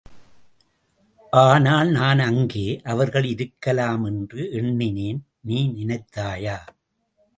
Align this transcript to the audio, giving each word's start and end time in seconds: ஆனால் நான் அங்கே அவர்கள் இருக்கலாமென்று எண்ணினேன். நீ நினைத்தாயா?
ஆனால் 1.29 1.89
நான் 1.89 2.19
அங்கே 2.19 2.81
அவர்கள் 2.83 3.23
இருக்கலாமென்று 3.23 4.51
எண்ணினேன். 4.51 5.21
நீ 5.41 5.59
நினைத்தாயா? 5.67 6.57